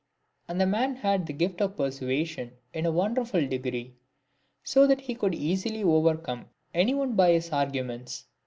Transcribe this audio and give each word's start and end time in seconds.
X. 0.01 0.43
And 0.47 0.59
the 0.59 0.65
man 0.65 0.95
had 0.95 1.27
the 1.27 1.33
gift 1.33 1.61
of 1.61 1.77
persuasion 1.77 2.53
in 2.73 2.87
a 2.87 2.91
wonderful 2.91 3.45
degree; 3.47 3.97
so 4.63 4.87
that 4.87 5.01
he 5.01 5.13
could 5.13 5.35
easily 5.35 5.83
overcome 5.83 6.47
any 6.73 6.95
one 6.95 7.13
by 7.15 7.33
his 7.33 7.51
argu 7.51 7.85
ments. 7.85 8.25